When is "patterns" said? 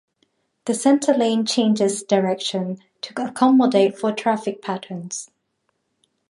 4.59-5.29